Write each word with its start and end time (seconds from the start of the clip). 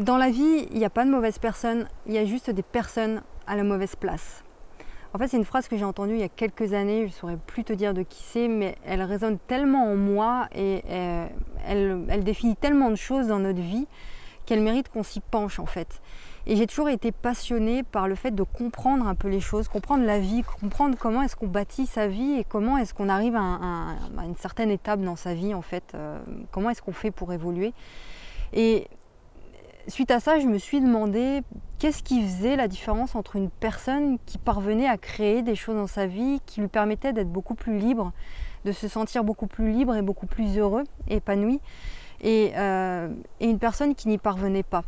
Dans 0.00 0.16
la 0.16 0.30
vie, 0.30 0.66
il 0.70 0.78
n'y 0.78 0.86
a 0.86 0.90
pas 0.90 1.04
de 1.04 1.10
mauvaise 1.10 1.38
personne, 1.38 1.86
il 2.06 2.14
y 2.14 2.18
a 2.18 2.24
juste 2.24 2.48
des 2.48 2.62
personnes 2.62 3.20
à 3.46 3.54
la 3.54 3.64
mauvaise 3.64 3.96
place. 3.96 4.42
En 5.12 5.18
fait, 5.18 5.28
c'est 5.28 5.36
une 5.36 5.44
phrase 5.44 5.68
que 5.68 5.76
j'ai 5.76 5.84
entendue 5.84 6.14
il 6.14 6.20
y 6.20 6.22
a 6.22 6.30
quelques 6.30 6.72
années, 6.72 7.00
je 7.00 7.08
ne 7.08 7.10
saurais 7.10 7.36
plus 7.36 7.64
te 7.64 7.74
dire 7.74 7.92
de 7.92 8.00
qui 8.00 8.22
c'est, 8.22 8.48
mais 8.48 8.76
elle 8.86 9.02
résonne 9.02 9.36
tellement 9.46 9.92
en 9.92 9.96
moi 9.96 10.48
et 10.54 10.82
euh, 10.88 11.26
elle, 11.66 12.24
définit 12.24 12.56
tellement 12.56 12.88
de 12.88 12.94
choses 12.94 13.26
dans 13.26 13.40
notre 13.40 13.60
vie 13.60 13.86
qu'elle 14.46 14.62
mérite 14.62 14.88
qu'on 14.88 15.02
s'y 15.02 15.20
penche 15.20 15.58
en 15.58 15.66
fait. 15.66 16.00
Et 16.46 16.56
j'ai 16.56 16.66
toujours 16.66 16.88
été 16.88 17.12
passionnée 17.12 17.82
par 17.82 18.08
le 18.08 18.14
fait 18.14 18.30
de 18.30 18.42
comprendre 18.42 19.06
un 19.06 19.14
peu 19.14 19.28
les 19.28 19.40
choses, 19.40 19.68
comprendre 19.68 20.06
la 20.06 20.18
vie, 20.18 20.42
comprendre 20.62 20.96
comment 20.98 21.20
est-ce 21.20 21.36
qu'on 21.36 21.46
bâtit 21.46 21.84
sa 21.84 22.06
vie 22.06 22.38
et 22.38 22.44
comment 22.44 22.78
est-ce 22.78 22.94
qu'on 22.94 23.10
arrive 23.10 23.36
à, 23.36 23.58
à, 24.16 24.24
une 24.24 24.36
certaine 24.36 24.70
étape 24.70 25.02
dans 25.02 25.16
sa 25.16 25.34
vie 25.34 25.52
en 25.52 25.60
fait, 25.60 25.92
euh, 25.94 26.18
comment 26.52 26.70
est-ce 26.70 26.80
qu'on 26.80 26.94
fait 26.94 27.10
pour 27.10 27.34
évoluer. 27.34 27.74
Et 28.54 28.88
suite 29.88 30.10
à 30.10 30.20
ça, 30.20 30.38
je 30.38 30.46
me 30.46 30.58
suis 30.58 30.80
demandé 30.80 31.42
qu'est-ce 31.78 32.02
qui 32.02 32.22
faisait 32.22 32.56
la 32.56 32.68
différence 32.68 33.14
entre 33.14 33.36
une 33.36 33.50
personne 33.50 34.18
qui 34.26 34.38
parvenait 34.38 34.88
à 34.88 34.98
créer 34.98 35.42
des 35.42 35.54
choses 35.54 35.76
dans 35.76 35.86
sa 35.86 36.06
vie, 36.06 36.40
qui 36.46 36.60
lui 36.60 36.68
permettait 36.68 37.12
d'être 37.12 37.30
beaucoup 37.30 37.54
plus 37.54 37.78
libre, 37.78 38.12
de 38.64 38.72
se 38.72 38.88
sentir 38.88 39.24
beaucoup 39.24 39.46
plus 39.46 39.70
libre 39.70 39.96
et 39.96 40.02
beaucoup 40.02 40.26
plus 40.26 40.58
heureux, 40.58 40.84
épanoui, 41.08 41.60
et, 42.20 42.52
euh, 42.56 43.08
une 43.40 43.58
personne 43.58 43.94
qui 43.94 44.08
n'y 44.08 44.18
parvenait 44.18 44.62
pas. 44.62 44.84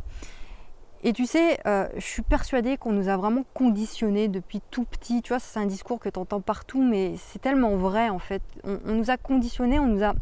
Et 1.05 1.11
tu 1.11 1.25
sais, 1.25 1.59
euh, 1.65 1.89
je 1.95 2.05
suis 2.05 2.21
persuadée 2.21 2.77
qu'on 2.77 2.93
nous 2.93 3.09
a 3.09 3.17
vraiment 3.17 3.43
conditionnés 3.53 4.29
depuis 4.29 4.61
tout 4.71 4.85
petit. 4.85 5.21
Tu 5.21 5.29
vois, 5.33 5.39
c'est 5.39 5.59
un 5.59 5.65
discours 5.65 5.99
que 5.99 6.07
tu 6.07 6.17
entends 6.17 6.39
partout, 6.39 6.81
mais 6.81 7.15
c'est 7.17 7.39
tellement 7.39 7.75
vrai 7.75 8.07
en 8.07 8.19
fait. 8.19 8.41
On, 8.63 8.79
on 8.85 8.93
nous 8.93 9.09
a 9.09 9.17
conditionnés, 9.17 9.79
on 9.79 9.87
nous 9.87 10.03
a 10.03 10.13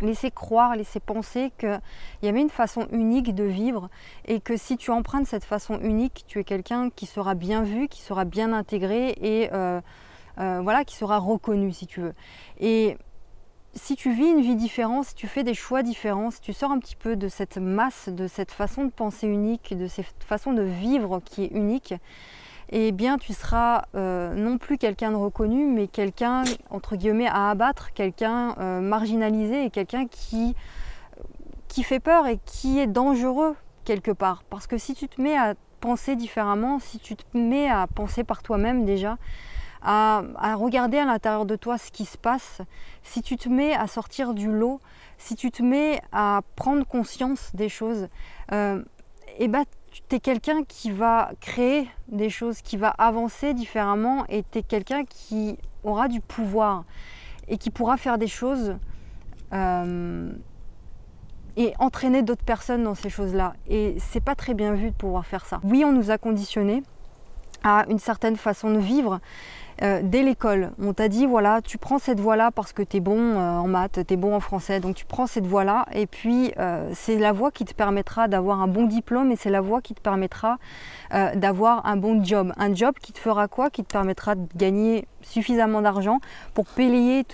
laisser 0.00 0.30
croire, 0.30 0.76
laisser 0.76 1.00
penser 1.00 1.52
qu'il 1.58 1.80
y 2.22 2.28
avait 2.28 2.40
une 2.40 2.50
façon 2.50 2.86
unique 2.92 3.34
de 3.34 3.44
vivre 3.44 3.88
et 4.24 4.40
que 4.40 4.56
si 4.56 4.76
tu 4.76 4.90
empruntes 4.90 5.26
cette 5.26 5.44
façon 5.44 5.78
unique, 5.80 6.24
tu 6.26 6.38
es 6.38 6.44
quelqu'un 6.44 6.90
qui 6.90 7.06
sera 7.06 7.34
bien 7.34 7.62
vu, 7.62 7.88
qui 7.88 8.02
sera 8.02 8.24
bien 8.24 8.52
intégré 8.52 9.10
et 9.20 9.50
euh, 9.52 9.80
euh, 10.38 10.60
voilà, 10.62 10.84
qui 10.84 10.96
sera 10.96 11.18
reconnu 11.18 11.72
si 11.72 11.86
tu 11.86 12.00
veux. 12.00 12.14
Et 12.60 12.98
si 13.74 13.94
tu 13.96 14.12
vis 14.12 14.30
une 14.30 14.40
vie 14.40 14.56
différente, 14.56 15.04
si 15.06 15.14
tu 15.14 15.26
fais 15.26 15.44
des 15.44 15.54
choix 15.54 15.82
différents, 15.82 16.30
si 16.30 16.40
tu 16.40 16.52
sors 16.52 16.70
un 16.70 16.78
petit 16.78 16.96
peu 16.96 17.16
de 17.16 17.28
cette 17.28 17.58
masse, 17.58 18.08
de 18.08 18.26
cette 18.26 18.50
façon 18.50 18.84
de 18.84 18.90
penser 18.90 19.26
unique, 19.26 19.76
de 19.76 19.86
cette 19.86 20.24
façon 20.24 20.52
de 20.52 20.62
vivre 20.62 21.20
qui 21.24 21.44
est 21.44 21.50
unique, 21.52 21.94
eh 22.70 22.92
bien 22.92 23.18
tu 23.18 23.32
seras 23.32 23.84
euh, 23.94 24.34
non 24.34 24.58
plus 24.58 24.78
quelqu'un 24.78 25.10
de 25.10 25.16
reconnu, 25.16 25.66
mais 25.66 25.86
quelqu'un 25.86 26.42
entre 26.70 26.96
guillemets 26.96 27.28
à 27.28 27.50
abattre, 27.50 27.92
quelqu'un 27.92 28.56
euh, 28.58 28.80
marginalisé 28.80 29.64
et 29.64 29.70
quelqu'un 29.70 30.06
qui, 30.06 30.54
qui 31.68 31.82
fait 31.82 32.00
peur 32.00 32.26
et 32.26 32.38
qui 32.44 32.78
est 32.78 32.86
dangereux 32.86 33.54
quelque 33.84 34.10
part. 34.10 34.42
Parce 34.50 34.66
que 34.66 34.78
si 34.78 34.94
tu 34.94 35.08
te 35.08 35.20
mets 35.20 35.36
à 35.36 35.54
penser 35.80 36.16
différemment, 36.16 36.80
si 36.80 36.98
tu 36.98 37.16
te 37.16 37.36
mets 37.36 37.68
à 37.68 37.86
penser 37.86 38.24
par 38.24 38.42
toi-même 38.42 38.84
déjà, 38.84 39.18
à, 39.82 40.22
regarder 40.56 40.98
à 40.98 41.04
l'intérieur 41.04 41.46
de 41.46 41.54
toi 41.54 41.78
ce 41.78 41.92
qui 41.92 42.04
se 42.04 42.18
passe, 42.18 42.60
si 43.04 43.22
tu 43.22 43.36
te 43.36 43.48
mets 43.48 43.72
à 43.72 43.86
sortir 43.86 44.34
du 44.34 44.50
lot, 44.50 44.80
si 45.16 45.36
tu 45.36 45.52
te 45.52 45.62
mets 45.62 46.00
à 46.10 46.40
prendre 46.56 46.84
conscience 46.84 47.54
des 47.54 47.68
choses, 47.68 48.08
euh, 48.52 48.82
eh 49.38 49.46
ben, 49.46 49.64
tu 50.08 50.16
es 50.16 50.20
quelqu'un 50.20 50.64
qui 50.64 50.90
va 50.90 51.30
créer 51.40 51.88
des 52.08 52.30
choses, 52.30 52.62
qui 52.62 52.76
va 52.76 52.88
avancer 52.88 53.54
différemment 53.54 54.24
et 54.28 54.44
tu 54.50 54.58
es 54.58 54.62
quelqu'un 54.62 55.04
qui 55.04 55.58
aura 55.84 56.08
du 56.08 56.20
pouvoir 56.20 56.84
et 57.48 57.58
qui 57.58 57.70
pourra 57.70 57.96
faire 57.96 58.18
des 58.18 58.26
choses 58.26 58.76
euh, 59.52 60.32
et 61.56 61.72
entraîner 61.78 62.22
d'autres 62.22 62.44
personnes 62.44 62.82
dans 62.84 62.94
ces 62.94 63.08
choses-là. 63.08 63.54
Et 63.68 63.96
c'est 63.98 64.20
pas 64.20 64.34
très 64.34 64.54
bien 64.54 64.74
vu 64.74 64.90
de 64.90 64.96
pouvoir 64.96 65.24
faire 65.26 65.46
ça. 65.46 65.60
Oui, 65.64 65.84
on 65.84 65.92
nous 65.92 66.10
a 66.10 66.18
conditionnés 66.18 66.82
à 67.62 67.84
une 67.88 67.98
certaine 67.98 68.36
façon 68.36 68.70
de 68.70 68.78
vivre, 68.78 69.20
euh, 69.82 70.00
dès 70.02 70.22
l'école. 70.22 70.72
On 70.80 70.92
t'a 70.92 71.08
dit, 71.08 71.26
voilà, 71.26 71.60
tu 71.62 71.78
prends 71.78 71.98
cette 71.98 72.20
voie-là 72.20 72.50
parce 72.50 72.72
que 72.72 72.82
tu 72.82 72.96
es 72.98 73.00
bon 73.00 73.18
euh, 73.18 73.58
en 73.58 73.68
maths, 73.68 74.00
tu 74.06 74.14
es 74.14 74.16
bon 74.16 74.34
en 74.34 74.40
français, 74.40 74.80
donc 74.80 74.94
tu 74.94 75.04
prends 75.04 75.26
cette 75.26 75.46
voie-là, 75.46 75.86
et 75.92 76.06
puis 76.06 76.52
euh, 76.58 76.90
c'est 76.94 77.18
la 77.18 77.32
voie 77.32 77.50
qui 77.50 77.64
te 77.64 77.74
permettra 77.74 78.28
d'avoir 78.28 78.62
un 78.62 78.68
bon 78.68 78.86
diplôme, 78.86 79.30
et 79.32 79.36
c'est 79.36 79.50
la 79.50 79.60
voie 79.60 79.80
qui 79.80 79.94
te 79.94 80.00
permettra 80.00 80.58
d'avoir 81.36 81.86
un 81.86 81.96
bon 81.96 82.24
job. 82.24 82.52
Un 82.56 82.74
job 82.74 82.96
qui 83.00 83.12
te 83.12 83.20
fera 83.20 83.46
quoi? 83.46 83.70
Qui 83.70 83.84
te 83.84 83.92
permettra 83.92 84.34
de 84.34 84.44
gagner 84.56 85.06
suffisamment 85.22 85.80
d'argent 85.80 86.18
pour 86.52 86.66
payer, 86.66 87.24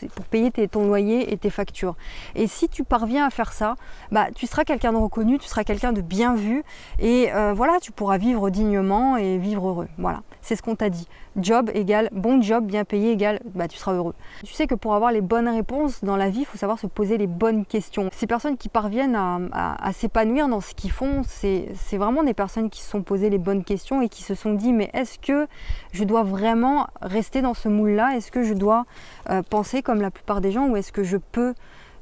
ton 0.71 0.87
loyer 0.87 1.33
et 1.33 1.39
tes 1.39 1.49
factures. 1.49 1.97
Et 2.35 2.47
si 2.47 2.69
tu 2.69 2.85
parviens 2.85 3.27
à 3.27 3.31
faire 3.31 3.53
ça, 3.53 3.77
bah, 4.11 4.27
tu 4.35 4.47
seras 4.47 4.65
quelqu'un 4.65 4.93
de 4.93 4.99
reconnu, 4.99 5.39
tu 5.39 5.49
seras 5.49 5.65
quelqu'un 5.65 5.93
de 5.93 6.03
bien 6.03 6.35
vu, 6.35 6.65
et 6.99 7.31
voilà, 7.55 7.79
tu 7.81 7.93
pourras 7.93 8.19
vivre 8.19 8.51
dignement 8.51 9.17
et 9.17 9.39
vivre 9.39 9.69
heureux. 9.69 9.89
Voilà, 9.97 10.21
c'est 10.43 10.55
ce 10.55 10.63
qu'on 10.63 10.77
t'a 10.77 10.91
dit. 10.91 11.09
Job 11.37 11.71
égale 11.73 12.11
bon 12.13 12.32
job, 12.41 12.65
bien 12.65 12.85
payé 12.85 13.11
égale 13.11 13.41
bah, 13.55 13.69
tu 13.69 13.77
seras 13.77 13.95
heureux. 13.95 14.15
Tu 14.45 14.53
sais 14.55 14.67
que 14.67 14.75
pour 14.75 14.95
avoir 14.95 15.13
les 15.13 15.21
bonnes 15.21 15.49
réponses 15.49 16.05
dans 16.05 16.17
la 16.17 16.31
vie, 16.31 16.41
il 16.41 16.47
faut 16.47 16.59
savoir 16.59 16.79
se 16.79 16.87
poser 16.87 17.19
les 17.19 17.27
bonnes 17.27 17.67
questions. 17.67 18.09
Ces 18.13 18.27
personnes 18.27 18.57
qui 18.57 18.69
parviennent 18.69 19.17
à, 19.17 19.93
s'épanouir 19.93 20.49
dans 20.49 20.61
ce 20.61 20.75
qu'ils 20.75 20.91
font, 20.91 21.23
c'est 21.25 21.67
vraiment 21.97 22.23
des 22.23 22.35
personnes 22.35 22.71
qui 22.71 22.81
se 22.81 22.91
sont 22.91 23.03
posées 23.03 23.31
les 23.31 23.39
bonnes 23.39 23.65
questions 23.65 24.03
et 24.03 24.09
qui 24.09 24.23
se 24.23 24.35
sont 24.35 24.55
dit 24.55 24.73
mais 24.73 24.91
est-ce 24.95 25.19
que 25.19 25.47
je 25.93 26.05
dois 26.05 26.23
vraiment 26.23 26.87
rester 27.01 27.43
dans 27.43 27.55
ce 27.55 27.69
moule-là? 27.69 28.17
Est-ce 28.17 28.31
que 28.31 28.43
je 28.43 28.55
dois 28.55 28.87
euh, 29.31 29.43
penser 29.43 29.83
comme 29.83 30.01
la 30.01 30.11
plupart 30.11 30.41
des 30.41 30.53
gens 30.53 30.69
ou 30.69 30.77
est-ce 30.77 30.93
que 30.93 31.03
je 31.03 31.17
peux 31.17 31.55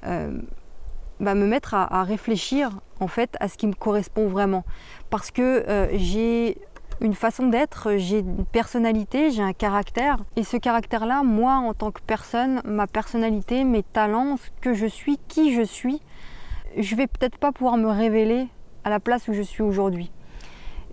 euh, 0.06 0.38
bah, 1.18 1.34
me 1.34 1.46
mettre 1.46 1.74
à, 1.74 2.02
réfléchir 2.04 2.80
en 3.00 3.08
fait 3.08 3.36
à 3.40 3.48
ce 3.48 3.56
qui 3.56 3.66
me 3.66 3.74
correspond 3.74 4.26
vraiment? 4.28 4.64
Parce 5.08 5.30
que 5.30 5.64
euh, 5.68 5.88
j'ai 5.94 6.58
une 7.00 7.14
façon 7.14 7.46
d'être, 7.48 7.96
j'ai 7.96 8.18
une 8.20 8.44
personnalité, 8.44 9.30
j'ai 9.30 9.42
un 9.42 9.52
caractère. 9.52 10.18
Et 10.36 10.44
ce 10.44 10.56
caractère-là, 10.56 11.22
moi, 11.22 11.54
en 11.54 11.74
tant 11.74 11.90
que 11.90 12.00
personne, 12.06 12.60
ma 12.64 12.86
personnalité, 12.86 13.64
mes 13.64 13.82
talents, 13.82 14.36
ce 14.36 14.50
que 14.60 14.74
je 14.74 14.86
suis, 14.86 15.18
qui 15.28 15.54
je 15.54 15.62
suis, 15.62 16.00
je 16.76 16.94
vais 16.94 17.06
peut-être 17.06 17.38
pas 17.38 17.52
pouvoir 17.52 17.76
me 17.76 17.88
révéler 17.88 18.48
à 18.84 18.90
la 18.90 19.00
place 19.00 19.28
où 19.28 19.32
je 19.32 19.42
suis 19.42 19.62
aujourd'hui. 19.62 20.10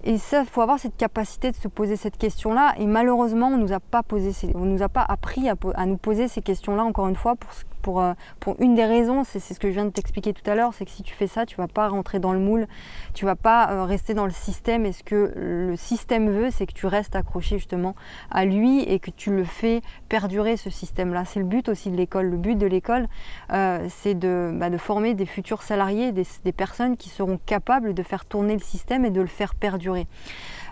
Et 0.03 0.17
ça, 0.17 0.41
il 0.41 0.47
faut 0.47 0.62
avoir 0.62 0.79
cette 0.79 0.96
capacité 0.96 1.51
de 1.51 1.56
se 1.56 1.67
poser 1.67 1.96
cette 1.96 2.17
question-là. 2.17 2.75
Et 2.78 2.85
malheureusement, 2.85 3.47
on 3.47 3.56
on 3.56 4.66
nous 4.66 4.84
a 4.84 4.90
pas 4.90 5.06
appris 5.07 5.50
à, 5.50 5.56
à 5.75 5.85
nous 5.85 5.97
poser 5.97 6.28
ces 6.28 6.41
questions-là 6.41 6.84
encore 6.84 7.07
une 7.07 7.16
fois 7.16 7.35
pour 7.35 7.51
pour, 7.87 8.01
euh, 8.01 8.15
pour 8.41 8.57
une 8.59 8.75
des 8.75 8.83
raisons, 8.83 9.23
c'est 9.23 9.39
ce 9.39 9.57
que 9.61 9.69
je 9.69 9.73
viens 9.75 9.85
de 9.85 9.91
t'expliquer 9.91 10.33
tout 10.33 10.43
à 10.49 10.55
l'heure, 10.55 10.73
c'est 10.73 10.83
que 10.83 10.91
si 10.91 11.03
tu 11.03 11.13
fais 11.13 11.25
ça, 11.25 11.45
tu 11.45 11.55
vas 11.55 11.69
pas 11.69 11.87
rentrer 11.87 12.19
dans 12.19 12.33
le 12.33 12.39
moule, 12.39 12.67
tu 13.13 13.23
vas 13.23 13.37
pas 13.37 13.71
euh, 13.71 13.85
rester 13.85 14.13
dans 14.13 14.25
le 14.25 14.33
système. 14.33 14.85
Et 14.85 14.91
ce 14.91 15.03
que 15.03 15.31
le 15.37 15.77
système 15.77 16.29
veut, 16.29 16.51
c'est 16.51 16.65
que 16.65 16.73
tu 16.73 16.85
restes 16.85 17.15
accroché 17.15 17.59
justement 17.59 17.95
à 18.29 18.43
lui 18.43 18.81
et 18.81 18.99
que 18.99 19.09
tu 19.09 19.33
le 19.33 19.45
fais 19.45 19.81
perdurer 20.09 20.57
ce 20.57 20.69
système-là. 20.69 21.23
C'est 21.23 21.39
le 21.39 21.45
but 21.45 21.69
aussi 21.69 21.89
de 21.89 21.95
l'école. 21.95 22.25
Le 22.25 22.35
but 22.35 22.57
de 22.57 22.67
l'école, 22.67 23.07
euh, 23.53 23.87
c'est 23.87 24.15
de, 24.15 24.51
bah, 24.53 24.69
de, 24.69 24.77
former 24.77 25.13
des 25.13 25.25
futurs 25.25 25.63
salariés, 25.63 26.11
des 26.11 26.51
personnes 26.51 26.97
qui 26.97 27.07
seront 27.07 27.39
capables 27.45 27.93
de 27.93 28.03
faire 28.03 28.25
tourner 28.25 28.55
le 28.55 28.59
système 28.59 29.05
et 29.05 29.11
de 29.11 29.21
le 29.21 29.27
faire 29.27 29.55
perdurer. 29.55 30.07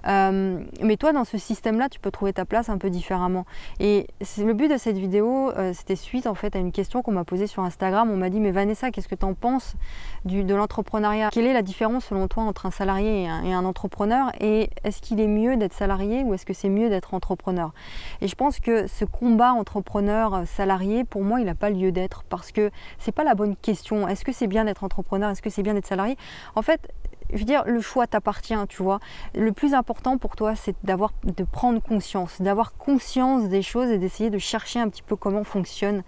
Euh, 0.08 0.60
mais 0.82 0.98
toi, 0.98 1.14
dans 1.14 1.24
ce 1.24 1.38
système-là, 1.38 1.90
tu 1.90 2.00
peux 2.00 2.12
trouver 2.12 2.34
ta 2.34 2.46
place 2.46 2.70
un 2.70 2.78
peu 2.78 2.90
différemment. 2.90 3.46
Et 3.80 4.08
le 4.40 4.54
but 4.54 4.70
de 4.70 4.78
cette 4.78 4.98
vidéo, 4.98 5.52
euh, 5.52 5.74
c'était 5.74 5.96
suite 5.96 6.28
en 6.28 6.36
fait 6.36 6.56
à 6.56 6.60
une 6.60 6.72
question 6.72 7.02
qu'on 7.02 7.12
m'a 7.12 7.24
posée 7.24 7.48
sur 7.48 7.64
Instagram. 7.64 8.10
On 8.12 8.18
m'a 8.18 8.30
dit, 8.30 8.40
mais 8.40 8.52
Vanessa, 8.52 8.92
qu'est-ce 8.92 9.08
que 9.08 9.16
tu 9.16 9.26
en 9.26 9.34
penses 9.34 9.76
de 10.26 10.54
l'entrepreneuriat? 10.54 11.30
Quelle 11.32 11.48
est 11.48 11.54
la 11.54 11.62
différence 11.62 12.06
selon 12.06 12.28
toi 12.28 12.44
entre 12.44 12.66
un 12.66 12.72
salarié 12.72 13.24
et 13.24 13.28
un, 13.28 13.44
et 13.44 13.54
un 13.54 13.66
entrepreneur? 13.66 14.32
Et 14.40 14.70
est-ce 14.84 15.02
qu'il 15.02 15.20
est 15.20 15.28
mieux 15.28 15.58
d'être 15.58 15.74
salarié 15.74 16.24
ou 16.24 16.34
est-ce 16.34 16.46
que 16.46 16.54
c'est 16.54 16.70
mieux 16.70 16.90
d'être 16.90 17.14
entrepreneur? 17.14 17.74
Et 18.22 18.28
je 18.28 18.36
pense 18.36 18.60
que 18.60 18.88
ce 18.88 19.06
combat 19.06 19.54
entrepreneur-salarié, 19.54 21.04
pour 21.04 21.24
moi, 21.24 21.40
il 21.40 21.46
n'a 21.46 21.56
pas 21.56 21.70
lieu 21.70 21.92
d'être 21.92 22.24
parce 22.24 22.52
que 22.52 22.72
c'est 23.00 23.12
pas 23.12 23.24
la 23.24 23.36
bonne 23.36 23.56
question. 23.56 24.08
Est-ce 24.08 24.26
que 24.26 24.32
c'est 24.32 24.48
bien 24.48 24.66
d'être 24.66 24.84
entrepreneur? 24.84 25.30
Est-ce 25.30 25.42
que 25.42 25.50
c'est 25.50 25.64
bien 25.64 25.74
d'être 25.74 25.88
salarié? 25.88 26.18
En 26.56 26.62
fait, 26.62 26.92
je 27.32 27.40
veux 27.40 27.46
dire, 27.46 27.64
le 27.66 27.82
choix 27.82 28.08
t'appartient, 28.08 28.56
tu 28.70 28.84
vois. 28.84 29.00
Le 29.34 29.52
plus 29.52 29.74
important 29.74 30.18
pour 30.18 30.36
toi, 30.36 30.56
c'est 30.56 30.76
d'avoir, 30.84 31.14
de 31.24 31.44
prendre 31.44 31.82
conscience, 31.82 32.42
d'avoir 32.42 32.76
conscience 32.76 33.50
des 33.50 33.62
choses 33.62 33.90
et 33.90 33.98
d'essayer 33.98 34.30
de 34.30 34.38
chercher 34.38 34.80
un 34.80 34.90
petit 34.90 35.04
peu 35.04 35.16
comment 35.16 35.44
fonctionne 35.44 36.04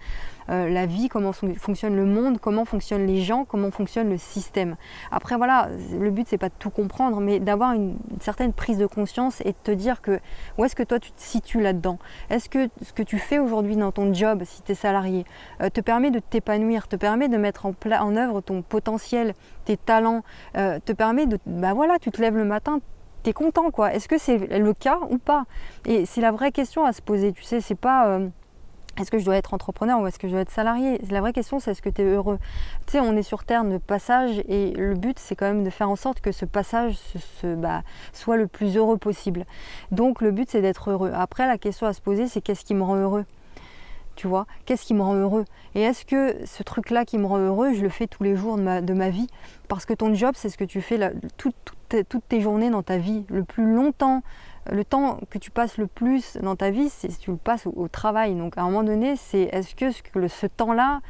euh, 0.50 0.68
la 0.68 0.86
vie, 0.86 1.08
comment 1.08 1.32
fonctionne 1.32 1.94
le 1.94 2.04
monde, 2.04 2.38
comment 2.38 2.64
fonctionnent 2.64 3.06
les 3.06 3.20
gens, 3.20 3.44
comment 3.44 3.70
fonctionne 3.70 4.08
le 4.08 4.16
système. 4.16 4.76
Après 5.10 5.36
voilà, 5.36 5.68
le 5.98 6.10
but 6.10 6.26
c'est 6.28 6.38
pas 6.38 6.48
de 6.48 6.54
tout 6.58 6.70
comprendre, 6.70 7.20
mais 7.20 7.38
d'avoir 7.38 7.72
une, 7.72 7.96
certaine 8.20 8.52
prise 8.52 8.78
de 8.78 8.86
conscience 8.86 9.40
et 9.42 9.50
de 9.50 9.56
te 9.62 9.70
dire 9.70 10.00
que 10.00 10.20
où 10.56 10.64
est-ce 10.64 10.74
que 10.74 10.82
toi 10.82 10.98
tu 10.98 11.12
te 11.12 11.20
situes 11.20 11.60
là-dedans? 11.60 11.98
Est-ce 12.30 12.48
que 12.48 12.68
ce 12.82 12.92
que 12.92 13.02
tu 13.02 13.18
fais 13.18 13.38
aujourd'hui 13.38 13.76
dans 13.76 13.92
ton 13.92 14.12
job, 14.12 14.42
si 14.44 14.62
tu 14.62 14.72
es 14.72 14.74
salarié, 14.74 15.24
euh, 15.60 15.68
te 15.68 15.80
permet 15.80 16.10
de 16.10 16.18
t'épanouir, 16.18 16.88
te 16.88 16.96
permet 16.96 17.28
de 17.28 17.36
mettre 17.36 17.66
en, 17.66 18.16
œuvre 18.16 18.40
ton 18.40 18.62
potentiel, 18.62 19.34
tes 19.64 19.76
talents, 19.76 20.22
euh, 20.56 20.78
te 20.84 20.92
permet 20.92 21.26
de, 21.26 21.38
bah 21.46 21.74
voilà, 21.74 21.98
tu 21.98 22.10
te 22.10 22.20
lèves 22.20 22.36
le 22.36 22.44
matin, 22.44 22.80
tu 23.22 23.30
es 23.30 23.32
content 23.32 23.70
quoi. 23.70 23.92
Est-ce 23.92 24.08
que 24.08 24.18
c'est 24.18 24.38
le 24.38 24.72
cas 24.72 24.98
ou 25.10 25.18
pas? 25.18 25.44
Et 25.84 26.06
c'est 26.06 26.20
la 26.20 26.30
vraie 26.30 26.52
question 26.52 26.84
à 26.84 26.92
se 26.92 27.02
poser, 27.02 27.32
tu 27.32 27.42
sais, 27.42 27.60
c'est 27.60 27.74
pas 27.74 28.18
est-ce 29.00 29.10
que 29.10 29.18
je 29.18 29.24
dois 29.24 29.36
être 29.36 29.54
entrepreneur 29.54 30.00
ou 30.00 30.06
est-ce 30.06 30.18
que 30.18 30.28
je 30.28 30.32
dois 30.32 30.42
être 30.42 30.50
salarié? 30.50 31.00
La 31.10 31.20
vraie 31.20 31.32
question, 31.32 31.60
c'est 31.60 31.70
est-ce 31.70 31.82
que 31.82 31.88
tu 31.88 32.02
es 32.02 32.04
heureux? 32.04 32.38
Tu 32.86 32.92
sais, 32.92 33.00
on 33.00 33.16
est 33.16 33.22
sur 33.22 33.44
Terre 33.44 33.64
de 33.64 33.78
passage 33.78 34.42
et 34.48 34.72
le 34.72 34.94
but, 34.94 35.18
c'est 35.18 35.36
quand 35.36 35.46
même 35.46 35.64
de 35.64 35.70
faire 35.70 35.90
en 35.90 35.96
sorte 35.96 36.20
que 36.20 36.32
ce 36.32 36.44
passage 36.44 36.96
bah, 37.42 37.82
soit 38.12 38.36
le 38.36 38.46
plus 38.46 38.76
heureux 38.76 38.96
possible. 38.96 39.44
Donc, 39.90 40.20
le 40.20 40.30
but, 40.30 40.50
c'est 40.50 40.62
d'être 40.62 40.90
heureux. 40.90 41.12
Après, 41.14 41.46
la 41.46 41.58
question 41.58 41.86
à 41.86 41.92
se 41.92 42.00
poser, 42.00 42.28
c'est 42.28 42.40
qu'est-ce 42.40 42.64
qui 42.64 42.74
me 42.74 42.82
rend 42.82 42.96
heureux? 42.96 43.24
Tu 44.16 44.26
vois? 44.26 44.46
Qu'est-ce 44.66 44.84
qui 44.84 44.94
me 44.94 45.02
rend 45.02 45.14
heureux? 45.14 45.44
Et 45.76 45.82
est-ce 45.82 46.04
que 46.04 46.44
ce 46.44 46.64
truc-là 46.64 47.04
qui 47.04 47.18
me 47.18 47.26
rend 47.26 47.38
heureux, 47.38 47.72
je 47.74 47.82
le 47.82 47.88
fais 47.88 48.08
tous 48.08 48.24
les 48.24 48.34
jours 48.34 48.56
de 48.56 48.92
ma, 48.92 49.10
vie? 49.10 49.28
Parce 49.68 49.84
que 49.84 49.94
ton 49.94 50.12
job, 50.12 50.34
c'est 50.36 50.48
ce 50.48 50.58
que 50.58 50.64
tu 50.64 50.80
fais 50.80 50.98
toutes 51.36 52.28
tes 52.28 52.40
journées 52.40 52.70
dans 52.70 52.82
ta 52.82 52.98
vie, 52.98 53.24
le 53.28 53.44
plus 53.44 53.72
longtemps 53.72 54.22
le 54.70 54.84
temps 54.84 55.18
que 55.30 55.38
tu 55.38 55.50
passes 55.50 55.78
le 55.78 55.86
plus 55.86 56.36
dans 56.42 56.56
ta 56.56 56.70
vie, 56.70 56.88
c'est 56.88 57.10
si 57.10 57.18
tu 57.18 57.30
le 57.30 57.36
passes 57.36 57.66
au, 57.66 57.88
travail. 57.88 58.34
Donc 58.34 58.58
à 58.58 58.62
un 58.62 58.64
moment 58.64 58.82
donné, 58.82 59.16
c'est 59.16 59.42
est-ce 59.52 59.74
que 59.74 59.90
ce, 59.90 60.46
temps-là 60.46 61.00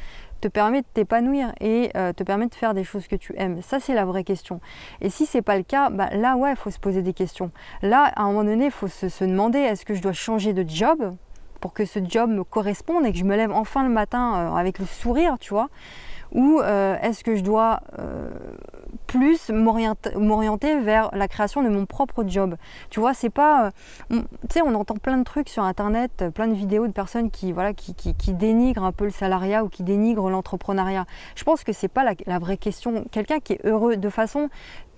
te 0.40 0.49
permet 0.49 0.82
de 0.82 0.87
t'épanouir 0.94 1.52
et 1.60 1.90
euh, 1.96 2.12
te 2.12 2.22
permet 2.22 2.46
de 2.46 2.55
faire 2.55 2.75
des 2.75 2.84
choses 2.84 3.08
que 3.08 3.16
tu 3.16 3.34
aimes? 3.37 3.60
Ça, 3.62 3.81
c'est 3.81 3.94
la 3.94 4.05
vraie 4.05 4.25
question. 4.25 4.60
Et 5.00 5.10
si 5.10 5.26
c'est 5.26 5.43
pas 5.43 5.56
le 5.56 5.64
cas, 5.64 5.90
bah, 5.90 6.10
là, 6.12 6.37
ouais, 6.37 6.50
il 6.50 6.56
faut 6.56 6.70
se 6.70 6.78
poser 6.78 7.02
des 7.02 7.12
questions. 7.12 7.50
Là, 7.82 8.12
à 8.16 8.22
un 8.22 8.26
moment 8.26 8.44
donné, 8.44 8.66
il 8.66 8.70
faut 8.70 8.88
se, 8.88 9.25
demander 9.25 9.58
est-ce 9.58 9.84
que 9.84 9.94
je 9.94 10.02
dois 10.02 10.12
changer 10.12 10.52
de 10.52 10.69
job 10.69 11.14
pour 11.61 11.72
que 11.72 11.84
ce 11.84 11.99
job 12.04 12.31
me 12.31 12.44
corresponde 12.44 13.04
et 13.04 13.12
que 13.12 13.19
je 13.19 13.25
me 13.25 13.34
lève 13.34 13.50
enfin 13.50 13.82
le 13.82 13.93
matin 13.93 14.37
euh, 14.37 14.54
avec 14.54 14.78
le 14.78 14.87
sourire, 14.87 15.37
tu 15.40 15.52
vois? 15.54 15.69
Ou 16.32 16.60
euh, 16.60 16.96
est-ce 17.00 17.25
que 17.25 17.36
je 17.36 17.42
dois 17.42 17.80
euh, 17.98 18.30
plus 19.06 19.50
m'orienter 19.50 20.80
vers 20.80 21.10
la 21.14 21.28
création 21.28 21.62
de 21.62 21.69
mon 21.69 21.86
propre 21.86 22.25
job? 22.26 22.56
Tu 22.90 23.00
vois, 23.00 23.14
c'est 23.14 23.30
pas. 23.30 23.70
Euh, 24.12 24.20
tu 24.48 24.54
sais, 24.54 24.62
on 24.62 24.75
entend 24.75 24.96
plein 24.96 25.19
de 25.19 25.25
trucs 25.25 25.48
sur 25.48 25.62
internet, 25.62 26.25
plein 26.34 26.48
de 26.48 26.54
vidéos 26.54 26.86
de 26.86 26.92
personnes 26.92 27.30
qui, 27.30 27.52
voilà, 27.52 27.72
qui, 27.72 27.94
qui, 27.94 28.32
dénigrent 28.32 28.84
un 28.84 28.92
peu 28.92 29.04
le 29.04 29.10
salariat 29.10 29.64
ou 29.64 29.69
qui 29.69 29.82
dénigrent 29.82 30.30
l'entrepreneuriat. 30.30 31.06
Je 31.34 31.44
pense 31.44 31.64
que 31.64 31.72
c'est 31.72 31.88
pas 31.88 32.04
la, 32.04 32.12
la, 32.26 32.38
vraie 32.38 32.56
question. 32.56 33.04
Quelqu'un 33.10 33.40
qui 33.40 33.54
est 33.54 33.64
heureux 33.64 33.96
de 33.96 34.08
façon 34.10 34.48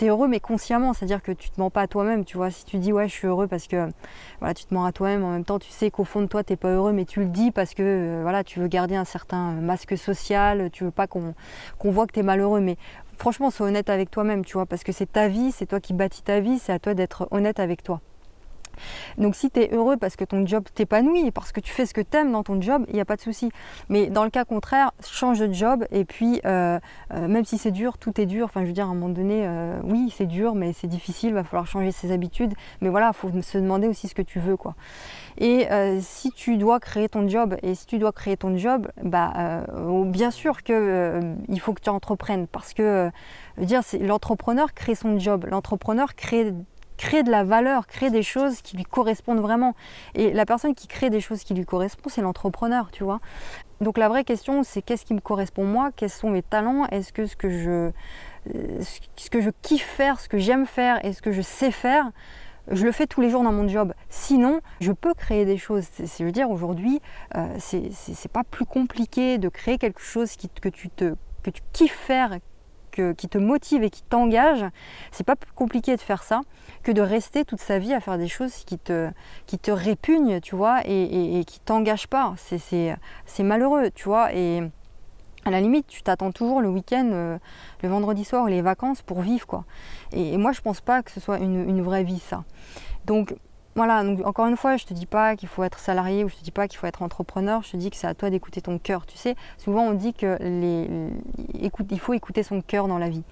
heureux 0.08 0.29
mais 0.29 0.41
consciemment, 0.41 0.93
c'est-à-dire 0.93 1.23
que 1.23 1.32
tu 1.32 1.50
te 1.50 1.61
mens 1.61 1.70
pas 1.70 1.82
à 1.82 1.87
toi-même, 1.87 2.25
tu 2.25 2.37
vois. 2.37 2.50
Si 2.50 2.64
tu 2.64 2.79
dis 2.79 2.93
ouais, 2.93 3.08
je 3.08 3.12
suis 3.12 3.26
heureux 3.26 3.47
parce 3.47 3.67
que 3.67 3.88
voilà, 4.38 4.55
tu 4.55 4.64
te 4.64 4.75
mens 4.75 4.85
à 4.85 4.93
toi-même, 4.93 5.25
en 5.25 5.32
même 5.32 5.44
temps, 5.44 5.58
tu 5.58 5.70
sais 5.70 5.91
qu'au 5.91 6.05
fond 6.05 6.23
de 6.23 6.26
toi, 6.26 6.44
tu 6.44 6.56
pas 6.56 6.70
heureux, 6.70 6.93
mais 6.93 7.05
tu 7.05 7.20
le 7.20 7.26
dis 7.26 7.50
parce 7.50 7.75
que 7.75 7.82
euh, 7.82 8.20
voilà, 8.23 8.44
tu 8.44 8.61
veux 8.61 8.69
garder 8.69 8.97
un 8.97 9.05
certain 9.05 9.52
masque 9.52 9.97
social, 9.97 10.70
tu 10.73 10.85
veux 10.85 10.91
pas 10.91 11.06
qu'on 11.06 11.35
voit 11.85 12.06
que 12.06 12.12
tu 12.12 12.20
es 12.20 12.23
malheureux. 12.23 12.61
Mais 12.61 12.76
franchement, 13.19 13.50
sois 13.50 13.67
honnête 13.67 13.91
avec 13.91 14.11
toi-même, 14.11 14.44
tu 14.44 14.55
vois, 14.55 14.67
parce 14.67 14.85
que 14.85 14.93
c'est 14.93 15.12
ta 15.12 15.29
vie, 15.29 15.52
c'est 15.52 15.67
toi 15.67 15.81
qui 15.81 15.93
bâtis 15.93 16.23
ta 16.23 16.41
vie, 16.41 16.58
c'est 16.58 16.73
à 16.73 16.79
toi 16.79 16.94
d'être 16.94 17.29
honnête 17.31 17.61
avec 17.61 17.82
toi. 17.82 18.00
Donc 19.19 19.35
si 19.35 19.50
tu 19.50 19.61
es 19.61 19.75
heureux 19.75 19.97
parce 19.97 20.17
que 20.17 20.25
ton 20.25 20.47
job 20.47 20.65
t'épanouit, 20.75 21.31
parce 21.31 21.53
que 21.53 21.61
tu 21.61 21.73
fais 21.73 21.87
ce 21.87 21.94
que 21.94 22.00
tu 22.00 22.17
aimes 22.17 22.32
dans 22.32 22.43
ton 22.43 22.61
job, 22.61 22.85
il 22.88 22.94
n'y 22.94 23.00
a 23.00 23.05
pas 23.05 23.17
de 23.17 23.21
souci. 23.21 23.50
Mais 23.88 24.09
dans 24.09 24.25
le 24.25 24.31
cas 24.31 24.44
contraire, 24.44 24.93
change 25.06 25.38
de 25.38 25.53
job 25.53 25.85
et 25.91 26.05
puis 26.05 26.41
euh, 26.44 26.79
euh, 27.12 27.29
même 27.29 27.44
si 27.44 27.59
c'est 27.59 27.71
dur, 27.71 27.99
tout 27.99 28.21
est 28.21 28.27
dur. 28.27 28.47
Enfin 28.47 28.62
je 28.62 28.67
veux 28.67 28.73
dire 28.73 28.87
à 28.87 28.91
un 28.91 28.94
moment 28.94 29.09
donné, 29.09 29.47
euh, 29.47 29.81
oui 29.85 30.12
c'est 30.17 30.27
dur 30.27 30.55
mais 30.55 30.73
c'est 30.73 30.87
difficile, 30.87 31.35
va 31.35 31.44
falloir 31.44 31.67
changer 31.67 31.93
ses 31.93 32.12
habitudes. 32.12 32.55
Mais 32.81 32.88
voilà, 32.88 33.12
il 33.15 33.17
faut 33.17 33.31
se 33.43 33.59
demander 33.59 33.88
aussi 33.88 34.09
ce 34.09 34.15
que 34.15 34.23
tu 34.23 34.38
veux. 34.38 34.56
Et 35.38 35.69
si 36.00 36.32
tu 36.32 36.56
dois 36.56 36.81
créer 36.81 37.09
ton 37.09 37.29
job 37.29 37.56
et 37.62 37.75
si 37.75 37.87
tu 37.87 37.99
dois 37.99 38.12
créer 38.12 38.37
ton 38.37 38.56
job, 38.56 38.88
bah 39.03 39.65
bien 40.06 40.31
sûr 40.31 40.62
que 40.62 41.21
il 41.49 41.61
faut 41.61 41.73
que 41.73 41.81
tu 41.81 41.88
entreprennes 41.88 42.47
parce 42.47 42.75
que 42.75 43.11
dire 43.59 43.82
l'entrepreneur 44.00 44.75
crée 44.75 44.94
son 44.94 45.19
job, 45.19 45.47
l'entrepreneur 45.49 46.15
crée 46.15 46.53
crée 47.00 47.23
de 47.23 47.31
la 47.31 47.44
valeur, 47.44 47.87
crée 47.87 48.11
des 48.11 48.23
choses 48.23 48.61
qui 48.61 48.76
lui 48.76 48.85
correspondent 48.85 49.41
vraiment. 49.41 49.75
Et 50.14 50.35
la 50.35 50.44
personne 50.44 50.75
qui 50.75 50.87
crée 50.87 51.08
des 51.08 51.23
choses 51.23 51.44
qui 51.44 51.55
lui 51.55 51.64
correspondent, 51.64 52.12
c'est 52.12 52.20
l'entrepreneur, 52.20 52.91
tu 52.91 53.05
vois. 53.05 53.20
Donc 53.81 53.97
la 53.97 54.11
vraie 54.11 54.23
question, 54.23 54.62
c'est 54.62 54.82
qu'est-ce 54.82 55.06
qui 55.06 55.14
me 55.14 55.20
correspond 55.20 55.64
moi? 55.64 55.93
Quels 55.97 56.11
sont 56.11 56.29
mes 56.29 56.43
talents? 56.43 56.87
Est-ce 56.88 57.14
que 57.14 57.25
ce 57.25 57.37
que 57.37 57.49
je 57.49 57.91
ce 58.44 59.41
je 59.41 59.50
kiffe 59.62 59.87
faire, 59.87 60.20
ce 60.20 60.29
que 60.29 60.37
j'aime 60.37 60.67
faire 60.67 61.02
et 61.02 61.14
ce 61.14 61.23
que 61.23 61.32
je 61.32 61.41
sais 61.41 61.70
faire, 61.70 62.11
je 62.70 62.85
le 62.85 62.93
fais 62.93 63.06
tous 63.06 63.23
les 63.23 63.31
jours 63.31 63.43
dans 63.43 63.53
mon 63.53 63.67
job? 63.67 63.94
Sinon, 64.11 64.61
je 64.81 64.93
peux 64.93 65.14
créer 65.14 65.46
des 65.46 65.56
choses. 65.56 65.87
C'est, 65.93 66.23
veux 66.23 66.32
dire, 66.32 66.50
aujourd'hui, 66.50 67.00
euh, 67.35 67.46
c'est, 67.58 68.31
pas 68.31 68.44
plus 68.44 68.67
compliqué 68.67 69.38
de 69.38 69.49
créer 69.49 69.79
quelque 69.79 70.03
chose 70.03 70.37
que, 70.61 70.69
tu 70.69 70.91
te, 70.91 71.14
que 71.43 71.49
tu 71.49 71.62
kiffes 71.73 71.96
faire, 71.96 72.38
qui 72.91 73.29
te 73.29 73.39
motive 73.39 73.83
et 73.83 73.91
qui 73.91 74.03
t'engage, 74.03 74.65
c'est 75.11 75.25
pas 75.25 75.37
plus 75.37 75.53
compliqué 75.53 75.97
de 75.97 76.01
faire 76.01 76.23
ça 76.23 76.43
que 76.83 76.93
de 76.93 77.03
rester 77.03 77.45
toute 77.45 77.61
sa 77.61 77.79
vie 77.79 77.93
à 77.93 78.01
faire 78.01 78.19
des 78.19 78.29
choses 78.29 78.55
qui 78.65 78.79
te, 78.79 79.13
répugnent, 79.71 80.41
tu 80.41 80.57
vois, 80.57 80.81
et, 80.87 81.39
et, 81.39 81.45
qui 81.45 81.61
t'engagent 81.61 82.09
pas. 82.09 82.35
C'est 82.37 83.43
malheureux, 83.43 83.91
tu 83.95 84.05
vois. 84.05 84.35
Et 84.35 84.63
à 85.45 85.51
la 85.51 85.61
limite, 85.61 85.87
tu 85.87 86.03
t'attends 86.03 86.33
toujours 86.33 86.61
le 86.61 86.69
week-end, 86.69 87.09
euh, 87.13 87.39
le 87.83 87.89
vendredi 87.89 88.25
soir 88.25 88.45
ou 88.45 88.47
les 88.47 88.63
vacances 88.63 89.03
pour 89.03 89.21
vivre, 89.21 89.47
quoi. 89.47 89.65
Et, 90.13 90.37
moi, 90.37 90.53
je 90.53 90.61
pense 90.61 90.81
pas 90.81 91.03
que 91.03 91.11
ce 91.11 91.21
soit 91.21 91.39
une, 91.39 91.69
une 91.69 91.83
vraie 91.83 92.05
vie, 92.05 92.19
ça. 92.19 92.45
Donc, 93.07 93.35
voilà, 93.76 94.02
donc 94.02 94.26
encore 94.26 94.46
une 94.49 94.56
fois, 94.56 94.76
je 94.76 94.84
te 94.84 94.93
dis 94.93 95.06
pas 95.06 95.37
qu'il 95.37 95.49
faut 95.49 95.62
être 95.62 95.78
salarié 95.78 96.25
ou 96.25 96.28
je 96.28 96.34
te 96.34 96.43
dis 96.43 96.50
pas 96.50 96.67
qu'il 96.67 96.78
faut 96.78 96.88
être 96.88 97.02
entrepreneur, 97.02 97.62
je 97.62 97.70
te 97.70 97.76
dis 97.76 97.90
que 97.90 97.96
c'est 97.96 98.08
à 98.08 98.14
toi 98.14 98.28
d'écouter 98.28 98.61
ton 98.61 98.78
cœur. 98.78 99.06
Tu 99.06 99.17
sais, 99.17 99.37
souvent 99.58 99.82
on 99.82 99.93
dit 99.93 100.12
que 100.12 100.37
il 101.55 102.00
faut 102.00 102.12
écouter 102.12 102.43
son 102.43 102.62
cœur 102.62 102.88
dans 102.88 102.99
la 102.99 103.08
vie. 103.08 103.22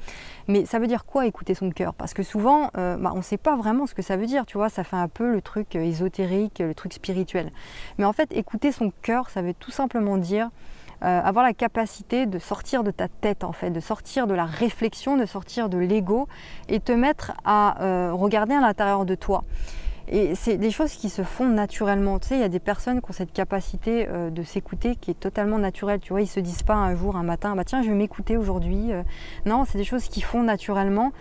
Mais 0.47 0.65
ça 0.65 0.79
veut 0.79 0.87
dire 0.87 1.05
quoi 1.05 1.27
écouter 1.27 1.55
son 1.55 1.71
cœur? 1.71 1.93
Parce 1.93 2.15
que 2.15 2.23
souvent, 2.23 2.71
euh, 2.79 2.97
bah, 2.97 3.11
on 3.15 3.19
ne 3.19 3.23
sait 3.23 3.37
pas 3.37 3.57
vraiment 3.57 3.87
ce 3.87 3.95
que 3.95 4.03
ça 4.03 4.17
veut 4.17 4.27
dire, 4.27 4.47
tu 4.47 4.57
vois, 4.57 4.69
ça 4.69 4.85
fait 4.85 4.97
un 4.97 5.09
peu 5.09 5.33
le 5.33 5.43
truc 5.43 5.75
euh, 5.75 5.83
ésotérique, 5.83 6.61
le 6.61 6.75
truc 6.75 6.95
spirituel. 6.95 7.53
Mais 7.99 8.05
en 8.05 8.13
fait, 8.13 8.33
écouter 8.33 8.73
son 8.73 8.93
cœur, 9.03 9.29
ça 9.31 9.43
veut 9.43 9.55
tout 9.55 9.71
simplement 9.73 10.17
dire 10.17 10.49
euh, 11.03 11.21
avoir 11.23 11.45
la 11.45 11.53
capacité 11.53 12.27
de 12.27 12.39
sortir 12.39 12.85
de 12.85 12.91
ta 12.91 13.09
tête 13.09 13.45
en 13.45 13.53
fait, 13.53 13.71
de 13.71 13.81
sortir 13.81 14.27
de 14.27 14.35
la 14.35 14.47
réflexion, 14.47 15.17
de 15.17 15.27
sortir 15.27 15.69
de 15.69 15.79
l'ego 15.79 16.29
et 16.69 16.81
te 16.81 16.93
mettre 16.93 17.33
à 17.45 18.11
regarder 18.13 18.55
à 18.55 18.61
l'intérieur 18.61 19.05
de 19.05 19.15
toi. 19.15 19.45
Et 20.11 20.35
c'est 20.35 20.57
des 20.57 20.71
choses 20.71 20.93
qui 20.93 21.11
se 21.11 21.23
font 21.23 21.47
naturellement. 21.47 22.19
Tu 22.19 22.29
sais, 22.29 22.37
il 22.37 22.41
y 22.41 22.45
a 22.45 22.49
des 22.49 22.61
personnes 22.61 23.01
qui 23.01 23.11
ont 23.11 23.13
cette 23.13 23.33
capacité 23.33 24.07
euh, 24.09 24.31
de 24.31 24.43
s'écouter 24.43 24.97
qui 24.97 25.11
est 25.11 25.21
totalement 25.21 25.59
naturelle. 25.59 26.01
Tu 26.01 26.13
vois, 26.13 26.23
ils 26.23 26.27
se 26.27 26.41
disent 26.41 26.63
pas 26.63 26.75
un 26.75 26.95
jour, 26.95 27.17
un 27.17 27.23
matin, 27.23 27.55
bah 27.55 27.65
tiens, 27.65 27.83
je 27.83 27.89
vais 27.89 27.95
m'écouter 27.95 28.37
aujourd'hui. 28.37 28.93
Euh. 28.93 29.03
non, 29.45 29.65
c'est 29.67 29.77
des 29.77 29.85
choses 29.85 30.05
qui 30.05 30.23
font 30.23 30.43
naturellement, 30.43 31.13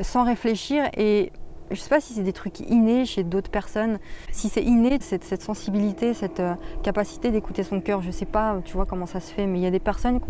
sans 0.00 0.24
réfléchir. 0.24 0.84
Et 0.96 1.30
je 1.74 1.80
ne 1.80 1.82
sais 1.82 1.88
pas 1.88 2.00
si 2.00 2.12
c'est 2.12 2.22
des 2.22 2.32
trucs 2.32 2.60
innés 2.60 3.06
chez 3.06 3.24
d'autres 3.24 3.50
personnes, 3.50 3.98
si 4.30 4.48
c'est 4.48 4.62
inné, 4.62 4.98
cette, 5.00 5.24
cette, 5.24 5.42
sensibilité, 5.42 6.12
cette 6.12 6.40
euh, 6.40 6.54
capacité 6.82 7.30
d'écouter 7.30 7.62
son 7.62 7.80
cœur. 7.80 8.02
Je 8.02 8.08
ne 8.08 8.12
sais 8.12 8.26
pas, 8.26 8.60
tu 8.64 8.74
vois, 8.74 8.84
comment 8.84 9.06
ça 9.06 9.20
se 9.20 9.32
fait, 9.32 9.46
mais 9.46 9.58
il 9.58 9.62
y 9.62 9.66
a 9.66 9.70
des 9.70 9.80
personnes 9.80 10.20
qui 10.20 10.26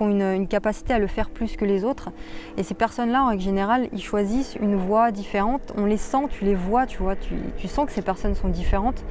ont, 0.00 0.08
une, 0.08 0.46
capacité 0.46 0.94
à 0.94 0.98
le 0.98 1.08
faire 1.08 1.30
plus 1.30 1.56
que 1.56 1.64
les 1.64 1.84
autres. 1.84 2.10
Et 2.56 2.62
ces 2.62 2.74
personnes-là, 2.74 3.24
en 3.24 3.28
règle 3.28 3.42
générale, 3.42 3.88
ils 3.92 4.02
choisissent 4.02 4.56
une 4.60 4.76
voie 4.76 5.10
différente. 5.10 5.72
On 5.76 5.86
les 5.86 5.96
sent, 5.96 6.28
tu 6.30 6.44
les 6.44 6.54
vois, 6.54 6.86
tu 6.86 6.98
vois, 6.98 7.16
tu, 7.16 7.68
sens 7.68 7.86
que 7.86 7.92
ces 7.92 8.02
personnes 8.02 8.34
sont 8.34 8.48
différentes. 8.48 9.04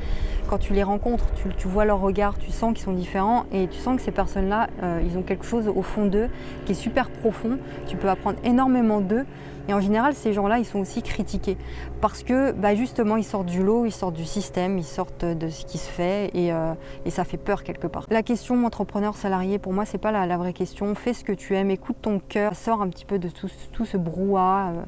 Quand 0.48 0.58
tu 0.58 0.74
les 0.74 0.84
rencontres, 0.84 1.25
tu, 1.58 1.67
vois 1.67 1.86
leur 1.86 2.00
regard, 2.00 2.38
tu 2.38 2.51
sens 2.51 2.74
qu'ils 2.74 2.84
sont 2.84 2.94
différents 2.94 3.46
et 3.51 3.67
tu 3.67 3.79
sens 3.79 3.98
que 3.98 4.01
ces 4.01 4.12
personnes-là, 4.12 4.70
euh, 4.84 5.01
ils 5.03 5.17
ont 5.17 5.24
quelque 5.24 5.46
chose 5.46 5.67
au 5.67 5.82
fond 5.82 6.05
d'eux 6.05 6.29
qui 6.65 6.72
est 6.72 6.75
super 6.75 7.10
profond. 7.10 7.58
Tu 7.88 7.98
peux 7.98 8.10
apprendre 8.10 8.38
énormément 8.44 9.01
d'eux. 9.01 9.25
Et 9.67 9.74
en 9.74 9.82
général, 9.82 10.13
ces 10.13 10.32
gens-là, 10.32 10.60
ils 10.60 10.65
sont 10.65 10.79
aussi 10.79 11.01
critiqués 11.01 11.58
parce 12.01 12.24
que 12.24 12.51
bah, 12.51 12.75
justement, 12.75 13.17
ils 13.17 13.24
sortent 13.24 13.48
du 13.48 13.63
lot, 13.63 13.86
ils 13.86 13.91
sortent 13.91 14.15
du 14.15 14.25
système, 14.25 14.77
ils 14.77 14.84
sortent 14.84 15.25
de 15.25 15.50
ce 15.50 15.65
qui 15.65 15.77
se 15.77 15.89
fait 15.89 16.29
et, 16.34 16.51
euh, 16.51 16.74
ça 17.10 17.24
fait 17.24 17.38
peur 17.38 17.63
quelque 17.63 17.88
part. 17.88 18.05
La 18.10 18.24
question 18.24 18.65
entrepreneur 18.65 19.15
salarié, 19.15 19.60
pour 19.60 19.74
moi, 19.74 19.86
c'est 19.86 19.98
pas 19.98 20.12
la, 20.12 20.38
vraie 20.38 20.53
question. 20.53 20.93
Fais 20.95 21.13
ce 21.13 21.24
que 21.24 21.34
tu 21.34 21.55
aimes, 21.55 21.72
écoute 21.72 21.98
ton 22.01 22.19
cœur, 22.19 22.55
sors 22.55 22.81
un 22.81 22.89
petit 22.89 23.05
peu 23.05 23.19
de 23.19 23.29
tout, 23.29 23.86
ce 23.86 23.98
brouhaha. 23.98 24.72
Euh, 24.72 24.84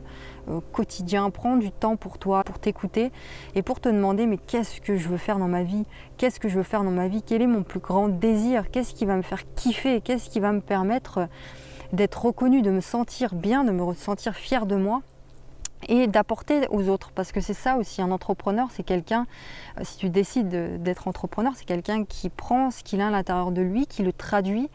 euh, 0.49 0.61
quotidien, 0.71 1.29
prends 1.29 1.57
du 1.57 1.71
temps 1.71 1.97
pour 1.97 2.17
toi, 2.17 2.43
pour 2.43 2.59
t'écouter 2.59 3.11
et 3.55 3.61
pour 3.61 3.81
te 3.81 3.89
demander 3.89 4.25
mais 4.25 4.37
qu'est-ce 4.37 4.79
que 4.79 4.95
je 4.95 5.09
veux 5.09 5.17
faire 5.17 5.39
dans 5.39 5.47
ma 5.47 5.63
vie? 5.63 5.83
Qu'est-ce 6.17 6.39
que 6.39 6.47
je 6.47 6.55
veux 6.55 6.63
faire 6.63 6.83
dans 6.83 6.91
ma 6.91 7.07
vie? 7.07 7.21
Quel 7.21 7.41
est 7.41 7.47
mon 7.47 7.63
plus 7.63 7.79
grand 7.79 8.07
désir? 8.07 8.71
Qu'est-ce 8.71 8.93
qui 8.93 9.05
va 9.05 9.17
me 9.17 9.21
faire 9.21 9.41
kiffer? 9.55 9.99
Qu'est-ce 10.01 10.29
qui 10.29 10.39
va 10.39 10.53
me 10.53 10.61
permettre 10.61 11.27
d'être 11.91 12.25
reconnue, 12.25 12.61
de 12.61 12.71
me 12.71 12.81
sentir 12.81 13.35
bien, 13.35 13.63
de 13.63 13.71
me 13.71 13.93
sentir 13.93 14.35
fière 14.35 14.65
de 14.65 14.75
moi? 14.75 15.01
Et 15.87 16.07
d'apporter 16.07 16.67
aux 16.69 16.89
autres. 16.89 17.11
Parce 17.13 17.31
que 17.31 17.41
c'est 17.41 17.53
ça 17.53 17.77
aussi, 17.77 18.01
un 18.01 18.11
entrepreneur, 18.11 18.67
c'est 18.71 18.83
quelqu'un, 18.83 19.25
euh, 19.79 19.81
si 19.83 19.97
tu 19.97 20.09
décides 20.09 20.81
d'être 20.81 21.07
entrepreneur, 21.07 21.53
c'est 21.55 21.65
quelqu'un 21.65 22.05
qui 22.05 22.29
prend 22.29 22.71
ce 22.71 22.83
qu'il 22.83 23.01
a 23.01 23.07
à 23.07 23.11
l'intérieur 23.11 23.51
de 23.51 23.61
lui, 23.61 23.87
qui 23.87 24.03
le 24.03 24.13
traduit 24.13 24.69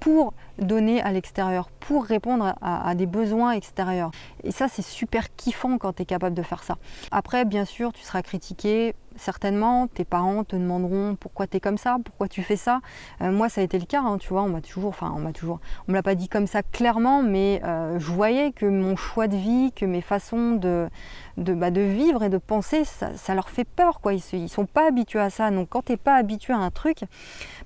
pour 0.00 0.34
donner 0.58 1.00
à 1.00 1.12
l'extérieur, 1.12 1.70
pour 1.86 2.04
répondre 2.04 2.54
à, 2.62 2.94
des 2.94 3.04
besoins 3.04 3.52
extérieurs. 3.52 4.10
Et 4.42 4.52
ça, 4.52 4.68
c'est 4.68 4.82
super 4.82 5.34
kiffant 5.36 5.76
quand 5.76 5.92
tu 5.92 6.02
es 6.02 6.06
capable 6.06 6.34
de 6.34 6.42
faire 6.42 6.62
ça. 6.62 6.78
Après, 7.10 7.44
bien 7.44 7.66
sûr, 7.66 7.92
tu 7.92 8.02
seras 8.02 8.22
critiqué, 8.22 8.94
certainement, 9.16 9.86
tes 9.86 10.04
parents 10.04 10.44
te 10.44 10.56
demanderont 10.56 11.14
pourquoi 11.14 11.46
tu 11.46 11.58
es 11.58 11.60
comme 11.60 11.76
ça, 11.76 11.98
pourquoi 12.02 12.26
tu 12.26 12.42
fais 12.42 12.56
ça. 12.56 12.80
Euh, 13.20 13.30
moi, 13.30 13.50
ça 13.50 13.60
a 13.60 13.64
été 13.64 13.78
le 13.78 13.84
cas, 13.84 14.00
hein, 14.00 14.16
tu 14.16 14.30
vois, 14.30 14.42
on 14.42 14.48
m'a 14.48 14.62
toujours, 14.62 14.88
enfin, 14.88 15.12
on 15.14 15.20
m'a 15.20 15.32
toujours, 15.32 15.60
on 15.86 15.92
me 15.92 15.96
l'a 15.96 16.02
pas 16.02 16.14
dit 16.14 16.28
comme 16.28 16.46
ça 16.46 16.62
clairement, 16.62 17.22
mais 17.22 17.60
euh, 17.64 17.98
je 17.98 18.10
voyais 18.10 18.52
que 18.52 18.64
mon 18.64 18.96
choix 18.96 19.28
de 19.28 19.36
vie, 19.36 19.70
que 19.72 19.84
mes 19.84 20.00
façons 20.00 20.52
de, 20.52 20.88
de, 21.36 21.52
bah, 21.52 21.70
vivre 21.70 22.24
et 22.24 22.30
de 22.30 22.38
penser, 22.38 22.84
ça, 22.84 23.34
leur 23.34 23.50
fait 23.50 23.64
peur, 23.64 24.00
quoi. 24.00 24.14
Ils, 24.14 24.48
sont 24.48 24.66
pas 24.66 24.88
habitués 24.88 25.20
à 25.20 25.30
ça. 25.30 25.50
Donc, 25.50 25.68
quand 25.68 25.84
tu 25.84 25.92
n'es 25.92 25.98
pas 25.98 26.14
habitué 26.14 26.54
à 26.54 26.58
un 26.58 26.70
truc, 26.70 27.00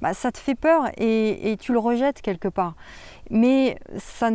bah, 0.03 0.13
ça 0.13 0.33
te 0.33 0.39
fait 0.39 0.57
peur 0.57 0.91
et 0.97 1.57
tu 1.61 1.73
le 1.73 1.79
rejettes 1.79 2.21
quelque 2.21 2.49
part. 2.49 2.75
Mais 3.31 3.79
ça, 3.99 4.31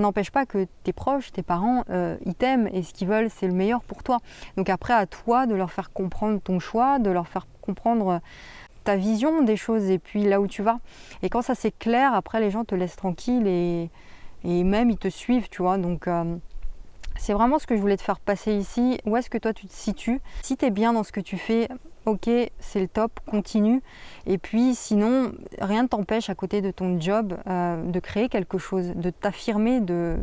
n'empêche 0.00 0.30
pas 0.30 0.46
que 0.46 0.66
tes 0.84 0.92
proches, 0.92 1.32
tes 1.32 1.42
parents, 1.42 1.84
euh, 1.90 2.16
ils 2.24 2.34
t'aiment 2.34 2.68
et 2.72 2.82
ce 2.82 2.92
qu'ils 2.92 3.08
veulent, 3.08 3.30
c'est 3.30 3.46
le 3.46 3.54
meilleur 3.54 3.82
pour 3.82 4.02
toi. 4.02 4.18
Donc 4.56 4.68
après, 4.68 4.94
à 4.94 5.06
toi 5.06 5.46
de 5.46 5.54
leur 5.54 5.72
faire 5.72 5.92
comprendre 5.92 6.40
ton 6.40 6.60
choix, 6.60 6.98
de 6.98 7.10
leur 7.10 7.28
faire 7.28 7.46
comprendre 7.60 8.20
ta 8.84 8.94
vision 8.96 9.42
des 9.42 9.56
choses 9.56 9.90
et 9.90 9.98
puis 9.98 10.22
là 10.22 10.40
où 10.40 10.46
tu 10.46 10.62
vas. 10.62 10.78
Et 11.22 11.28
quand 11.28 11.42
ça 11.42 11.54
c'est 11.56 11.76
clair, 11.76 12.14
après 12.14 12.40
les 12.40 12.50
gens 12.50 12.64
te 12.64 12.74
laissent 12.74 12.96
tranquille 12.96 13.46
et, 13.48 13.90
et 14.44 14.62
même 14.62 14.90
ils 14.90 14.98
te 14.98 15.08
suivent, 15.08 15.48
tu 15.48 15.62
vois. 15.62 15.76
Donc 15.76 16.06
euh, 16.06 16.36
c'est 17.16 17.32
vraiment 17.32 17.58
ce 17.58 17.66
que 17.66 17.76
je 17.76 17.80
voulais 17.80 17.96
te 17.96 18.02
faire 18.02 18.20
passer 18.20 18.54
ici. 18.54 18.98
Où 19.04 19.16
est-ce 19.16 19.28
que 19.28 19.38
toi 19.38 19.52
tu 19.52 19.66
te 19.66 19.72
situes? 19.72 20.20
Si 20.42 20.56
tu 20.56 20.66
es 20.66 20.70
bien 20.70 20.92
dans 20.92 21.02
ce 21.02 21.10
que 21.10 21.20
tu 21.20 21.36
fais, 21.36 21.68
ok, 22.06 22.30
c'est 22.60 22.80
le 22.80 22.86
top, 22.86 23.18
continue. 23.26 23.82
Et 24.26 24.38
puis 24.38 24.74
sinon, 24.74 25.32
rien 25.60 25.82
ne 25.82 25.88
t'empêche 25.88 26.30
à 26.30 26.34
côté 26.36 26.62
de 26.62 26.70
ton 26.70 27.00
job 27.00 27.36
euh, 27.48 27.82
de 27.82 28.00
créer 28.00 28.28
quelque 28.28 28.58
chose, 28.58 28.92
de 28.94 29.10
t'affirmer, 29.10 29.80
de, 29.80 30.16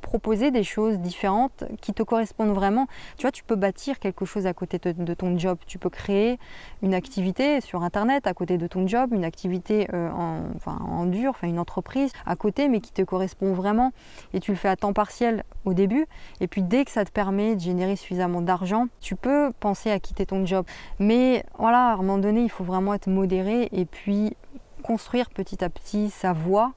proposer 0.00 0.50
des 0.50 0.62
choses 0.62 0.98
différentes 0.98 1.64
qui 1.80 1.92
te 1.92 2.02
correspondent 2.02 2.54
vraiment. 2.54 2.86
Tu 3.16 3.22
vois, 3.22 3.32
tu 3.32 3.42
peux 3.42 3.56
bâtir 3.56 3.98
quelque 3.98 4.24
chose 4.24 4.46
à 4.46 4.54
côté 4.54 4.78
de, 4.78 5.14
ton 5.14 5.36
job. 5.38 5.58
Tu 5.66 5.78
peux 5.78 5.90
créer 5.90 6.38
une 6.82 6.94
activité 6.94 7.60
sur 7.60 7.82
Internet 7.82 8.26
à 8.26 8.34
côté 8.34 8.56
de 8.56 8.66
ton 8.66 8.86
job, 8.86 9.12
une 9.12 9.24
activité 9.24 9.88
euh, 9.92 10.10
en, 10.10 10.42
enfin, 10.54 10.78
en 10.80 11.06
dur, 11.06 11.30
enfin 11.30 11.48
une 11.48 11.58
entreprise 11.58 12.12
à 12.26 12.36
côté, 12.36 12.68
mais 12.68 12.80
qui 12.80 12.92
te 12.92 13.02
correspond 13.02 13.54
vraiment. 13.54 13.92
Et 14.32 14.40
tu 14.40 14.52
le 14.52 14.56
fais 14.56 14.68
à 14.68 14.76
temps 14.76 14.92
partiel 14.92 15.42
au 15.64 15.74
début. 15.74 16.06
Et 16.40 16.46
puis 16.46 16.62
dès 16.62 16.84
que 16.84 16.92
ça 16.92 17.04
te 17.04 17.10
permet 17.10 17.56
de 17.56 17.60
générer 17.60 17.96
suffisamment 17.96 18.40
d'argent, 18.40 18.86
tu 19.00 19.16
peux 19.16 19.50
penser 19.58 19.90
à 19.90 19.98
quitter 19.98 20.26
ton 20.26 20.43
job. 20.46 20.64
Mais 20.98 21.44
voilà, 21.58 21.90
à 21.90 21.92
un 21.94 21.96
moment 21.96 22.18
donné, 22.18 22.42
il 22.42 22.50
faut 22.50 22.64
vraiment 22.64 22.94
être 22.94 23.08
modéré 23.08 23.68
et 23.72 23.84
puis 23.84 24.36
construire 24.82 25.30
petit 25.30 25.64
à 25.64 25.70
petit 25.70 26.10
sa 26.10 26.32
voie 26.32 26.72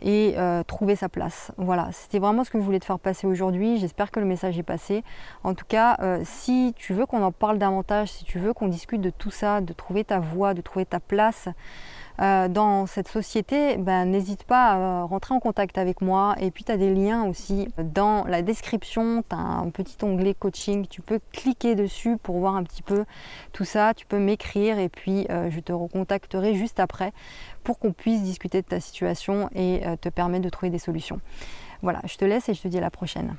et 0.00 0.34
euh, 0.36 0.62
trouver 0.64 0.96
sa 0.96 1.08
place. 1.08 1.52
Voilà, 1.58 1.90
c'était 1.92 2.18
vraiment 2.18 2.44
ce 2.44 2.50
que 2.50 2.58
je 2.58 2.64
voulais 2.64 2.80
te 2.80 2.84
faire 2.84 2.98
passer 2.98 3.26
aujourd'hui. 3.26 3.78
J'espère 3.78 4.10
que 4.10 4.20
le 4.20 4.26
message 4.26 4.58
est 4.58 4.64
passé. 4.64 5.04
En 5.44 5.54
tout 5.54 5.66
cas, 5.66 5.96
euh, 6.00 6.20
si 6.24 6.74
tu 6.76 6.92
veux 6.92 7.06
qu'on 7.06 7.22
en 7.22 7.30
parle 7.30 7.58
davantage, 7.58 8.10
si 8.10 8.24
tu 8.24 8.38
veux 8.38 8.52
qu'on 8.52 8.68
discute 8.68 9.00
de 9.00 9.10
tout 9.10 9.30
ça, 9.30 9.60
de 9.60 9.72
trouver 9.72 10.02
ta 10.02 10.18
voie, 10.18 10.54
de 10.54 10.60
trouver 10.60 10.86
ta 10.86 10.98
place, 10.98 11.48
euh, 12.20 12.48
dans 12.48 12.86
cette 12.86 13.08
société, 13.08 13.76
ben, 13.76 14.04
n'hésite 14.04 14.44
pas 14.44 14.72
à 14.72 15.02
rentrer 15.04 15.34
en 15.34 15.40
contact 15.40 15.78
avec 15.78 16.00
moi. 16.00 16.34
Et 16.40 16.50
puis 16.50 16.64
tu 16.64 16.72
as 16.72 16.76
des 16.76 16.94
liens 16.94 17.24
aussi 17.24 17.68
dans 17.78 18.24
la 18.24 18.42
description, 18.42 19.22
tu 19.28 19.34
as 19.34 19.38
un 19.38 19.70
petit 19.70 19.96
onglet 20.02 20.34
coaching, 20.34 20.86
tu 20.86 21.00
peux 21.00 21.20
cliquer 21.32 21.74
dessus 21.74 22.16
pour 22.22 22.38
voir 22.38 22.56
un 22.56 22.64
petit 22.64 22.82
peu 22.82 23.04
tout 23.52 23.64
ça, 23.64 23.94
tu 23.94 24.06
peux 24.06 24.18
m'écrire 24.18 24.78
et 24.78 24.88
puis 24.88 25.26
euh, 25.30 25.50
je 25.50 25.60
te 25.60 25.72
recontacterai 25.72 26.54
juste 26.54 26.80
après 26.80 27.12
pour 27.64 27.78
qu'on 27.78 27.92
puisse 27.92 28.22
discuter 28.22 28.62
de 28.62 28.66
ta 28.66 28.80
situation 28.80 29.48
et 29.54 29.86
euh, 29.86 29.96
te 29.96 30.08
permettre 30.08 30.44
de 30.44 30.50
trouver 30.50 30.70
des 30.70 30.78
solutions. 30.78 31.20
Voilà, 31.82 32.00
je 32.04 32.16
te 32.16 32.24
laisse 32.24 32.48
et 32.48 32.54
je 32.54 32.62
te 32.62 32.68
dis 32.68 32.78
à 32.78 32.82
la 32.82 32.90
prochaine. 32.90 33.36